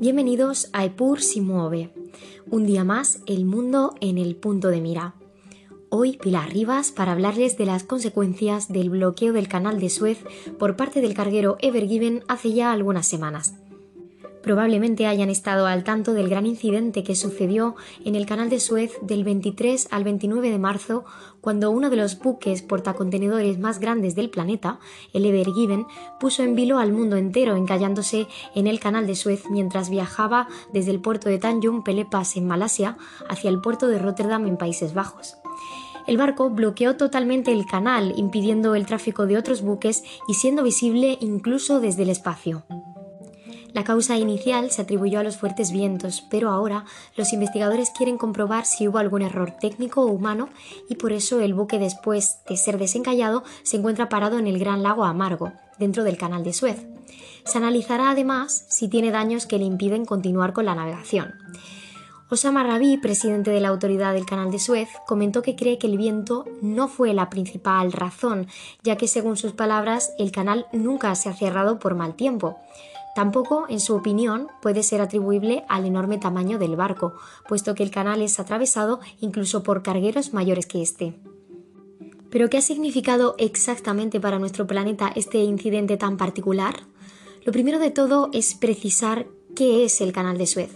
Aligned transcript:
Bienvenidos 0.00 0.70
a 0.72 0.86
Epur 0.86 1.20
si 1.20 1.42
mueve. 1.42 1.92
Un 2.50 2.64
día 2.64 2.84
más, 2.84 3.20
el 3.26 3.44
mundo 3.44 3.94
en 4.00 4.16
el 4.16 4.34
punto 4.34 4.68
de 4.68 4.80
mira. 4.80 5.14
Hoy 5.90 6.16
Pilar 6.16 6.48
Rivas 6.48 6.90
para 6.90 7.12
hablarles 7.12 7.58
de 7.58 7.66
las 7.66 7.84
consecuencias 7.84 8.72
del 8.72 8.88
bloqueo 8.88 9.34
del 9.34 9.46
canal 9.46 9.78
de 9.78 9.90
Suez 9.90 10.24
por 10.58 10.74
parte 10.74 11.02
del 11.02 11.12
carguero 11.12 11.58
Ever 11.60 11.86
Given 11.86 12.24
hace 12.28 12.54
ya 12.54 12.72
algunas 12.72 13.06
semanas. 13.06 13.56
Probablemente 14.42 15.06
hayan 15.06 15.28
estado 15.28 15.66
al 15.66 15.84
tanto 15.84 16.14
del 16.14 16.30
gran 16.30 16.46
incidente 16.46 17.04
que 17.04 17.14
sucedió 17.14 17.76
en 18.04 18.14
el 18.16 18.24
canal 18.24 18.48
de 18.48 18.58
Suez 18.58 18.92
del 19.02 19.22
23 19.22 19.88
al 19.90 20.04
29 20.04 20.50
de 20.50 20.58
marzo, 20.58 21.04
cuando 21.42 21.70
uno 21.70 21.90
de 21.90 21.96
los 21.96 22.18
buques 22.18 22.62
portacontenedores 22.62 23.58
más 23.58 23.80
grandes 23.80 24.14
del 24.14 24.30
planeta, 24.30 24.80
el 25.12 25.26
Ever 25.26 25.52
Given, 25.52 25.86
puso 26.18 26.42
en 26.42 26.54
vilo 26.54 26.78
al 26.78 26.92
mundo 26.92 27.16
entero 27.16 27.54
encallándose 27.54 28.28
en 28.54 28.66
el 28.66 28.80
canal 28.80 29.06
de 29.06 29.14
Suez 29.14 29.44
mientras 29.50 29.90
viajaba 29.90 30.48
desde 30.72 30.90
el 30.90 31.00
puerto 31.00 31.28
de 31.28 31.38
Tanjung 31.38 31.82
Pelepas 31.84 32.36
en 32.36 32.46
Malasia 32.46 32.96
hacia 33.28 33.50
el 33.50 33.60
puerto 33.60 33.88
de 33.88 33.98
Rotterdam 33.98 34.46
en 34.46 34.56
Países 34.56 34.94
Bajos. 34.94 35.36
El 36.06 36.16
barco 36.16 36.50
bloqueó 36.50 36.96
totalmente 36.96 37.52
el 37.52 37.66
canal, 37.66 38.14
impidiendo 38.16 38.74
el 38.74 38.86
tráfico 38.86 39.26
de 39.26 39.36
otros 39.36 39.62
buques 39.62 40.02
y 40.26 40.34
siendo 40.34 40.62
visible 40.62 41.18
incluso 41.20 41.78
desde 41.78 42.04
el 42.04 42.10
espacio. 42.10 42.64
La 43.72 43.84
causa 43.84 44.16
inicial 44.16 44.70
se 44.70 44.82
atribuyó 44.82 45.20
a 45.20 45.22
los 45.22 45.36
fuertes 45.36 45.70
vientos, 45.70 46.24
pero 46.30 46.50
ahora 46.50 46.84
los 47.16 47.32
investigadores 47.32 47.90
quieren 47.90 48.18
comprobar 48.18 48.66
si 48.66 48.88
hubo 48.88 48.98
algún 48.98 49.22
error 49.22 49.52
técnico 49.60 50.02
o 50.02 50.06
humano 50.06 50.48
y 50.88 50.96
por 50.96 51.12
eso 51.12 51.40
el 51.40 51.54
buque 51.54 51.78
después 51.78 52.38
de 52.48 52.56
ser 52.56 52.78
desencallado 52.78 53.44
se 53.62 53.76
encuentra 53.76 54.08
parado 54.08 54.38
en 54.38 54.46
el 54.46 54.58
Gran 54.58 54.82
Lago 54.82 55.04
Amargo, 55.04 55.52
dentro 55.78 56.04
del 56.04 56.18
canal 56.18 56.42
de 56.42 56.52
Suez. 56.52 56.86
Se 57.44 57.58
analizará 57.58 58.10
además 58.10 58.66
si 58.68 58.88
tiene 58.88 59.10
daños 59.10 59.46
que 59.46 59.58
le 59.58 59.64
impiden 59.64 60.04
continuar 60.04 60.52
con 60.52 60.66
la 60.66 60.74
navegación. 60.74 61.34
Osama 62.32 62.62
Rabi, 62.62 62.96
presidente 62.96 63.50
de 63.50 63.60
la 63.60 63.70
autoridad 63.70 64.14
del 64.14 64.24
canal 64.24 64.52
de 64.52 64.60
Suez, 64.60 64.88
comentó 65.08 65.42
que 65.42 65.56
cree 65.56 65.78
que 65.78 65.88
el 65.88 65.96
viento 65.96 66.44
no 66.62 66.86
fue 66.86 67.12
la 67.12 67.28
principal 67.28 67.90
razón, 67.90 68.46
ya 68.84 68.94
que 68.94 69.08
según 69.08 69.36
sus 69.36 69.52
palabras 69.52 70.12
el 70.16 70.30
canal 70.30 70.66
nunca 70.72 71.12
se 71.16 71.28
ha 71.28 71.34
cerrado 71.34 71.80
por 71.80 71.96
mal 71.96 72.14
tiempo. 72.14 72.60
Tampoco, 73.14 73.66
en 73.68 73.80
su 73.80 73.94
opinión, 73.94 74.48
puede 74.62 74.82
ser 74.82 75.00
atribuible 75.00 75.64
al 75.68 75.84
enorme 75.84 76.18
tamaño 76.18 76.58
del 76.58 76.76
barco, 76.76 77.14
puesto 77.48 77.74
que 77.74 77.82
el 77.82 77.90
canal 77.90 78.22
es 78.22 78.38
atravesado 78.38 79.00
incluso 79.20 79.62
por 79.62 79.82
cargueros 79.82 80.32
mayores 80.32 80.66
que 80.66 80.82
este. 80.82 81.18
¿Pero 82.30 82.48
qué 82.48 82.58
ha 82.58 82.62
significado 82.62 83.34
exactamente 83.38 84.20
para 84.20 84.38
nuestro 84.38 84.66
planeta 84.66 85.10
este 85.14 85.38
incidente 85.38 85.96
tan 85.96 86.16
particular? 86.16 86.76
Lo 87.44 87.52
primero 87.52 87.78
de 87.80 87.90
todo 87.90 88.30
es 88.32 88.54
precisar 88.54 89.26
qué 89.56 89.84
es 89.84 90.00
el 90.00 90.12
canal 90.12 90.38
de 90.38 90.46
Suez. 90.46 90.70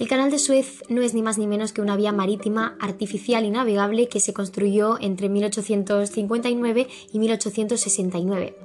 El 0.00 0.08
canal 0.08 0.30
de 0.30 0.38
Suez 0.38 0.82
no 0.88 1.02
es 1.02 1.12
ni 1.12 1.20
más 1.20 1.36
ni 1.36 1.46
menos 1.46 1.74
que 1.74 1.82
una 1.82 1.94
vía 1.94 2.10
marítima 2.10 2.74
artificial 2.80 3.44
y 3.44 3.50
navegable 3.50 4.08
que 4.08 4.18
se 4.18 4.32
construyó 4.32 4.96
entre 4.98 5.28
1859 5.28 6.88
y 7.12 7.18
1869. 7.18 8.56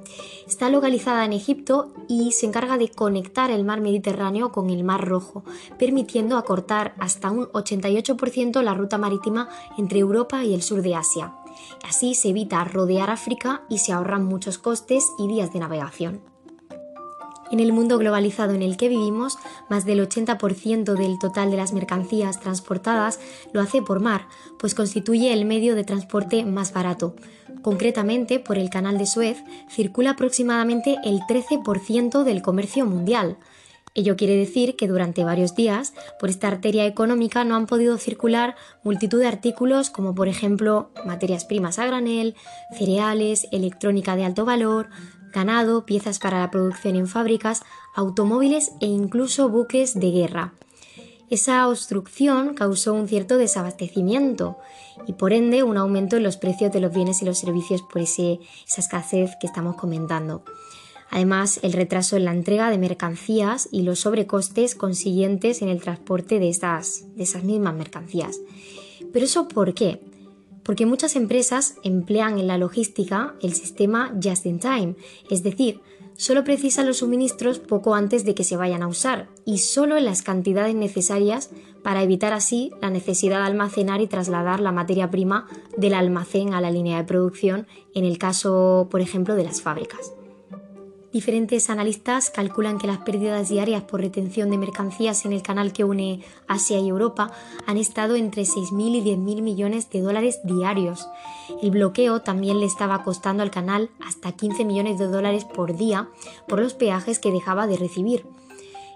Está 0.48 0.70
localizada 0.70 1.26
en 1.26 1.34
Egipto 1.34 1.92
y 2.08 2.32
se 2.32 2.46
encarga 2.46 2.78
de 2.78 2.88
conectar 2.88 3.50
el 3.50 3.64
mar 3.64 3.82
Mediterráneo 3.82 4.50
con 4.50 4.70
el 4.70 4.82
mar 4.82 5.06
Rojo, 5.06 5.44
permitiendo 5.78 6.38
acortar 6.38 6.94
hasta 6.98 7.30
un 7.30 7.44
88% 7.48 8.62
la 8.62 8.72
ruta 8.72 8.96
marítima 8.96 9.50
entre 9.76 9.98
Europa 9.98 10.42
y 10.42 10.54
el 10.54 10.62
sur 10.62 10.80
de 10.80 10.94
Asia. 10.94 11.34
Así 11.86 12.14
se 12.14 12.30
evita 12.30 12.64
rodear 12.64 13.10
África 13.10 13.62
y 13.68 13.76
se 13.76 13.92
ahorran 13.92 14.24
muchos 14.24 14.56
costes 14.56 15.06
y 15.18 15.28
días 15.28 15.52
de 15.52 15.58
navegación. 15.58 16.35
En 17.50 17.60
el 17.60 17.72
mundo 17.72 17.98
globalizado 17.98 18.54
en 18.54 18.62
el 18.62 18.76
que 18.76 18.88
vivimos, 18.88 19.38
más 19.68 19.84
del 19.84 20.00
80% 20.00 20.94
del 20.94 21.18
total 21.18 21.50
de 21.50 21.56
las 21.56 21.72
mercancías 21.72 22.40
transportadas 22.40 23.20
lo 23.52 23.60
hace 23.60 23.82
por 23.82 24.00
mar, 24.00 24.26
pues 24.58 24.74
constituye 24.74 25.32
el 25.32 25.44
medio 25.44 25.74
de 25.74 25.84
transporte 25.84 26.44
más 26.44 26.72
barato. 26.72 27.14
Concretamente, 27.62 28.38
por 28.38 28.58
el 28.58 28.70
canal 28.70 28.98
de 28.98 29.06
Suez 29.06 29.38
circula 29.68 30.10
aproximadamente 30.10 30.96
el 31.04 31.20
13% 31.20 32.24
del 32.24 32.42
comercio 32.42 32.86
mundial. 32.86 33.38
Ello 33.96 34.14
quiere 34.16 34.36
decir 34.36 34.76
que 34.76 34.88
durante 34.88 35.24
varios 35.24 35.54
días, 35.54 35.94
por 36.20 36.28
esta 36.28 36.48
arteria 36.48 36.84
económica 36.84 37.44
no 37.44 37.56
han 37.56 37.66
podido 37.66 37.96
circular 37.96 38.54
multitud 38.82 39.20
de 39.20 39.26
artículos 39.26 39.88
como 39.88 40.14
por 40.14 40.28
ejemplo 40.28 40.90
materias 41.06 41.46
primas 41.46 41.78
a 41.78 41.86
granel, 41.86 42.34
cereales, 42.76 43.48
electrónica 43.52 44.14
de 44.14 44.26
alto 44.26 44.44
valor, 44.44 44.90
ganado, 45.36 45.84
piezas 45.84 46.18
para 46.18 46.40
la 46.40 46.50
producción 46.50 46.96
en 46.96 47.06
fábricas, 47.06 47.62
automóviles 47.94 48.72
e 48.80 48.86
incluso 48.86 49.50
buques 49.50 49.92
de 50.00 50.10
guerra. 50.10 50.54
Esa 51.28 51.68
obstrucción 51.68 52.54
causó 52.54 52.94
un 52.94 53.06
cierto 53.06 53.36
desabastecimiento 53.36 54.56
y 55.06 55.12
por 55.12 55.34
ende 55.34 55.62
un 55.62 55.76
aumento 55.76 56.16
en 56.16 56.22
los 56.22 56.38
precios 56.38 56.72
de 56.72 56.80
los 56.80 56.94
bienes 56.94 57.20
y 57.20 57.26
los 57.26 57.38
servicios 57.38 57.82
por 57.82 58.00
esa 58.00 58.38
escasez 58.78 59.32
que 59.38 59.46
estamos 59.46 59.76
comentando. 59.76 60.42
Además, 61.10 61.60
el 61.62 61.74
retraso 61.74 62.16
en 62.16 62.24
la 62.24 62.32
entrega 62.32 62.70
de 62.70 62.78
mercancías 62.78 63.68
y 63.70 63.82
los 63.82 64.00
sobrecostes 64.00 64.74
consiguientes 64.74 65.60
en 65.60 65.68
el 65.68 65.82
transporte 65.82 66.38
de, 66.38 66.46
de 66.46 67.22
esas 67.22 67.44
mismas 67.44 67.74
mercancías. 67.74 68.40
¿Pero 69.12 69.26
eso 69.26 69.48
por 69.48 69.74
qué? 69.74 70.00
Porque 70.66 70.84
muchas 70.84 71.14
empresas 71.14 71.76
emplean 71.84 72.38
en 72.40 72.48
la 72.48 72.58
logística 72.58 73.36
el 73.40 73.54
sistema 73.54 74.12
just 74.22 74.44
in 74.46 74.58
time, 74.58 74.96
es 75.30 75.44
decir, 75.44 75.80
solo 76.16 76.42
precisan 76.42 76.86
los 76.86 76.98
suministros 76.98 77.60
poco 77.60 77.94
antes 77.94 78.24
de 78.24 78.34
que 78.34 78.42
se 78.42 78.56
vayan 78.56 78.82
a 78.82 78.88
usar 78.88 79.28
y 79.44 79.58
solo 79.58 79.96
en 79.96 80.04
las 80.04 80.22
cantidades 80.22 80.74
necesarias 80.74 81.50
para 81.84 82.02
evitar 82.02 82.32
así 82.32 82.72
la 82.82 82.90
necesidad 82.90 83.38
de 83.38 83.46
almacenar 83.46 84.00
y 84.00 84.08
trasladar 84.08 84.58
la 84.58 84.72
materia 84.72 85.08
prima 85.08 85.46
del 85.76 85.94
almacén 85.94 86.52
a 86.52 86.60
la 86.60 86.72
línea 86.72 86.96
de 86.96 87.04
producción 87.04 87.68
en 87.94 88.04
el 88.04 88.18
caso, 88.18 88.88
por 88.90 89.00
ejemplo, 89.00 89.36
de 89.36 89.44
las 89.44 89.62
fábricas. 89.62 90.12
Diferentes 91.12 91.70
analistas 91.70 92.30
calculan 92.30 92.78
que 92.78 92.86
las 92.86 92.98
pérdidas 92.98 93.48
diarias 93.48 93.84
por 93.84 94.00
retención 94.00 94.50
de 94.50 94.58
mercancías 94.58 95.24
en 95.24 95.32
el 95.32 95.42
canal 95.42 95.72
que 95.72 95.84
une 95.84 96.20
Asia 96.48 96.78
y 96.78 96.88
Europa 96.88 97.30
han 97.66 97.76
estado 97.76 98.16
entre 98.16 98.42
6.000 98.42 98.96
y 98.96 99.02
10.000 99.02 99.42
millones 99.42 99.88
de 99.90 100.00
dólares 100.00 100.40
diarios. 100.44 101.08
El 101.62 101.70
bloqueo 101.70 102.20
también 102.22 102.60
le 102.60 102.66
estaba 102.66 103.02
costando 103.04 103.42
al 103.42 103.50
canal 103.50 103.90
hasta 104.04 104.32
15 104.32 104.64
millones 104.64 104.98
de 104.98 105.06
dólares 105.06 105.44
por 105.44 105.76
día 105.76 106.08
por 106.48 106.60
los 106.60 106.74
peajes 106.74 107.18
que 107.18 107.32
dejaba 107.32 107.66
de 107.66 107.76
recibir. 107.76 108.26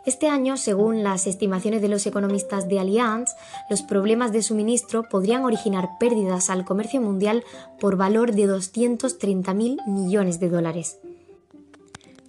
Este 0.06 0.28
año, 0.28 0.56
según 0.56 1.02
las 1.02 1.26
estimaciones 1.26 1.82
de 1.82 1.88
los 1.88 2.06
economistas 2.06 2.68
de 2.68 2.80
Allianz, 2.80 3.30
los 3.68 3.82
problemas 3.82 4.32
de 4.32 4.42
suministro 4.42 5.04
podrían 5.04 5.44
originar 5.44 5.90
pérdidas 6.00 6.48
al 6.48 6.64
comercio 6.64 7.00
mundial 7.02 7.44
por 7.78 7.96
valor 7.96 8.32
de 8.32 8.48
230.000 8.48 9.86
millones 9.86 10.40
de 10.40 10.48
dólares. 10.48 10.98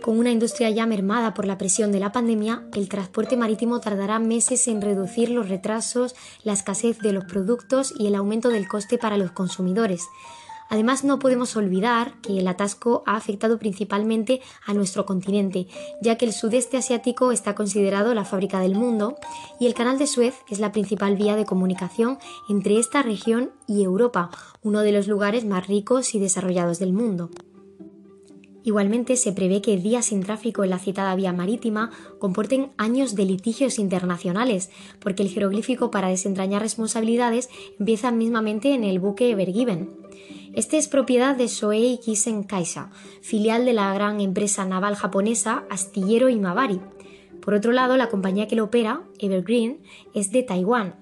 Con 0.01 0.17
una 0.17 0.31
industria 0.31 0.71
ya 0.71 0.87
mermada 0.87 1.35
por 1.35 1.45
la 1.45 1.59
presión 1.59 1.91
de 1.91 1.99
la 1.99 2.11
pandemia, 2.11 2.63
el 2.73 2.89
transporte 2.89 3.37
marítimo 3.37 3.79
tardará 3.79 4.17
meses 4.17 4.67
en 4.67 4.81
reducir 4.81 5.29
los 5.29 5.47
retrasos, 5.47 6.15
la 6.43 6.53
escasez 6.53 6.97
de 6.99 7.13
los 7.13 7.25
productos 7.25 7.93
y 7.95 8.07
el 8.07 8.15
aumento 8.15 8.49
del 8.49 8.67
coste 8.67 8.97
para 8.97 9.17
los 9.17 9.29
consumidores. 9.31 10.07
Además, 10.69 11.03
no 11.03 11.19
podemos 11.19 11.55
olvidar 11.55 12.19
que 12.21 12.39
el 12.39 12.47
atasco 12.47 13.03
ha 13.05 13.15
afectado 13.15 13.59
principalmente 13.59 14.41
a 14.65 14.73
nuestro 14.73 15.05
continente, 15.05 15.67
ya 16.01 16.17
que 16.17 16.25
el 16.25 16.33
sudeste 16.33 16.77
asiático 16.77 17.31
está 17.31 17.53
considerado 17.53 18.15
la 18.15 18.25
fábrica 18.25 18.59
del 18.59 18.73
mundo 18.73 19.17
y 19.59 19.67
el 19.67 19.75
canal 19.75 19.99
de 19.99 20.07
Suez 20.07 20.33
es 20.49 20.59
la 20.59 20.71
principal 20.71 21.15
vía 21.15 21.35
de 21.35 21.45
comunicación 21.45 22.17
entre 22.49 22.79
esta 22.79 23.03
región 23.03 23.51
y 23.67 23.83
Europa, 23.83 24.31
uno 24.63 24.79
de 24.79 24.93
los 24.93 25.07
lugares 25.07 25.45
más 25.45 25.67
ricos 25.67 26.15
y 26.15 26.19
desarrollados 26.19 26.79
del 26.79 26.93
mundo. 26.93 27.29
Igualmente 28.63 29.17
se 29.17 29.31
prevé 29.31 29.61
que 29.61 29.77
días 29.77 30.05
sin 30.05 30.21
tráfico 30.21 30.63
en 30.63 30.69
la 30.69 30.77
citada 30.77 31.15
vía 31.15 31.33
marítima 31.33 31.89
comporten 32.19 32.69
años 32.77 33.15
de 33.15 33.25
litigios 33.25 33.79
internacionales, 33.79 34.69
porque 34.99 35.23
el 35.23 35.29
jeroglífico 35.29 35.89
para 35.89 36.09
desentrañar 36.09 36.61
responsabilidades 36.61 37.49
empieza 37.79 38.11
mismamente 38.11 38.73
en 38.73 38.83
el 38.83 38.99
buque 38.99 39.31
Evergiven. 39.31 39.89
Este 40.53 40.77
es 40.77 40.87
propiedad 40.87 41.35
de 41.35 41.47
Soei 41.47 41.99
Kisen 42.03 42.43
Kaisa, 42.43 42.91
filial 43.21 43.65
de 43.65 43.73
la 43.73 43.93
gran 43.93 44.21
empresa 44.21 44.63
naval 44.65 44.95
japonesa 44.95 45.63
Astillero 45.69 46.29
Imabari. 46.29 46.81
Por 47.41 47.55
otro 47.55 47.71
lado, 47.71 47.97
la 47.97 48.09
compañía 48.09 48.47
que 48.47 48.55
lo 48.55 48.65
opera, 48.65 49.01
Evergreen, 49.17 49.79
es 50.13 50.31
de 50.31 50.43
Taiwán, 50.43 50.95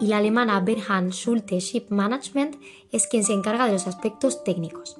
y 0.00 0.06
la 0.06 0.16
alemana 0.16 0.58
Berhan 0.60 1.10
Schulte 1.10 1.60
Ship 1.60 1.84
Management 1.90 2.56
es 2.90 3.06
quien 3.06 3.22
se 3.22 3.34
encarga 3.34 3.66
de 3.66 3.74
los 3.74 3.86
aspectos 3.86 4.42
técnicos 4.42 4.96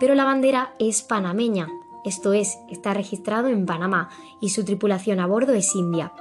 pero 0.00 0.14
la 0.14 0.24
bandera 0.24 0.74
es 0.78 1.02
panameña, 1.02 1.68
esto 2.04 2.32
es, 2.32 2.58
está 2.70 2.94
registrado 2.94 3.48
en 3.48 3.66
Panamá 3.66 4.08
y 4.40 4.48
su 4.48 4.64
tripulación 4.64 5.20
a 5.20 5.26
bordo 5.26 5.52
es 5.52 5.74
india. 5.74 6.12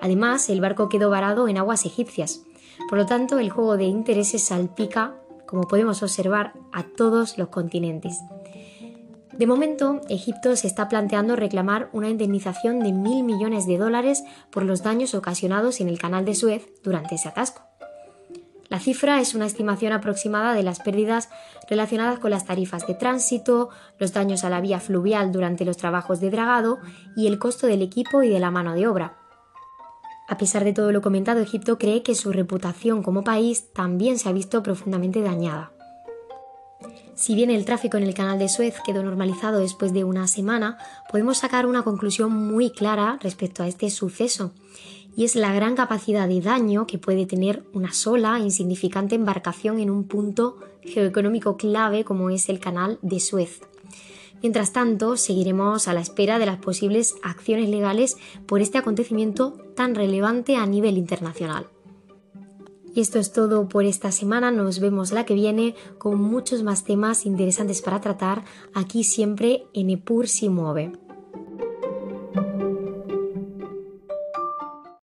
Además, 0.00 0.48
el 0.48 0.60
barco 0.60 0.88
quedó 0.88 1.10
varado 1.10 1.48
en 1.48 1.58
aguas 1.58 1.84
egipcias, 1.84 2.42
por 2.88 2.98
lo 2.98 3.06
tanto 3.06 3.38
el 3.38 3.50
juego 3.50 3.76
de 3.76 3.84
intereses 3.84 4.44
salpica, 4.44 5.14
como 5.46 5.68
podemos 5.68 6.02
observar, 6.02 6.54
a 6.72 6.82
todos 6.82 7.36
los 7.36 7.48
continentes. 7.48 8.18
De 9.32 9.46
momento, 9.46 10.00
Egipto 10.08 10.56
se 10.56 10.66
está 10.66 10.88
planteando 10.88 11.36
reclamar 11.36 11.88
una 11.92 12.08
indemnización 12.08 12.80
de 12.80 12.92
mil 12.92 13.24
millones 13.24 13.66
de 13.66 13.78
dólares 13.78 14.24
por 14.50 14.64
los 14.64 14.82
daños 14.82 15.14
ocasionados 15.14 15.80
en 15.80 15.88
el 15.88 15.98
canal 15.98 16.24
de 16.24 16.34
Suez 16.34 16.68
durante 16.82 17.14
ese 17.14 17.28
atasco. 17.28 17.62
La 18.72 18.80
cifra 18.80 19.20
es 19.20 19.34
una 19.34 19.44
estimación 19.44 19.92
aproximada 19.92 20.54
de 20.54 20.62
las 20.62 20.80
pérdidas 20.80 21.28
relacionadas 21.68 22.18
con 22.18 22.30
las 22.30 22.46
tarifas 22.46 22.86
de 22.86 22.94
tránsito, 22.94 23.68
los 23.98 24.14
daños 24.14 24.44
a 24.44 24.48
la 24.48 24.62
vía 24.62 24.80
fluvial 24.80 25.30
durante 25.30 25.66
los 25.66 25.76
trabajos 25.76 26.20
de 26.20 26.30
dragado 26.30 26.78
y 27.14 27.26
el 27.26 27.38
costo 27.38 27.66
del 27.66 27.82
equipo 27.82 28.22
y 28.22 28.30
de 28.30 28.40
la 28.40 28.50
mano 28.50 28.72
de 28.72 28.86
obra. 28.86 29.18
A 30.26 30.38
pesar 30.38 30.64
de 30.64 30.72
todo 30.72 30.90
lo 30.90 31.02
comentado, 31.02 31.40
Egipto 31.40 31.76
cree 31.76 32.02
que 32.02 32.14
su 32.14 32.32
reputación 32.32 33.02
como 33.02 33.24
país 33.24 33.70
también 33.74 34.18
se 34.18 34.30
ha 34.30 34.32
visto 34.32 34.62
profundamente 34.62 35.20
dañada. 35.20 35.72
Si 37.14 37.34
bien 37.34 37.50
el 37.50 37.66
tráfico 37.66 37.98
en 37.98 38.04
el 38.04 38.14
canal 38.14 38.38
de 38.38 38.48
Suez 38.48 38.76
quedó 38.86 39.02
normalizado 39.02 39.58
después 39.58 39.92
de 39.92 40.04
una 40.04 40.26
semana, 40.26 40.78
podemos 41.10 41.36
sacar 41.36 41.66
una 41.66 41.82
conclusión 41.82 42.32
muy 42.32 42.70
clara 42.70 43.18
respecto 43.20 43.62
a 43.62 43.68
este 43.68 43.90
suceso, 43.90 44.54
y 45.16 45.24
es 45.24 45.36
la 45.36 45.52
gran 45.52 45.74
capacidad 45.74 46.28
de 46.28 46.40
daño 46.40 46.86
que 46.86 46.98
puede 46.98 47.26
tener 47.26 47.64
una 47.72 47.92
sola 47.92 48.38
insignificante 48.38 49.14
embarcación 49.14 49.78
en 49.78 49.90
un 49.90 50.04
punto 50.04 50.58
geoeconómico 50.82 51.56
clave 51.56 52.04
como 52.04 52.30
es 52.30 52.48
el 52.48 52.58
canal 52.58 52.98
de 53.02 53.20
Suez. 53.20 53.60
Mientras 54.42 54.72
tanto, 54.72 55.16
seguiremos 55.16 55.86
a 55.86 55.94
la 55.94 56.00
espera 56.00 56.38
de 56.38 56.46
las 56.46 56.58
posibles 56.58 57.14
acciones 57.22 57.68
legales 57.68 58.16
por 58.46 58.60
este 58.60 58.78
acontecimiento 58.78 59.52
tan 59.76 59.94
relevante 59.94 60.56
a 60.56 60.66
nivel 60.66 60.98
internacional. 60.98 61.68
Y 62.94 63.00
esto 63.00 63.18
es 63.18 63.32
todo 63.32 63.68
por 63.68 63.84
esta 63.84 64.12
semana, 64.12 64.50
nos 64.50 64.80
vemos 64.80 65.12
la 65.12 65.24
que 65.24 65.34
viene 65.34 65.74
con 65.96 66.20
muchos 66.20 66.62
más 66.62 66.84
temas 66.84 67.24
interesantes 67.24 67.80
para 67.80 68.00
tratar 68.00 68.44
aquí 68.74 69.04
siempre 69.04 69.64
en 69.72 69.90
Epur 69.90 70.28
si 70.28 70.48
mueve. 70.48 70.92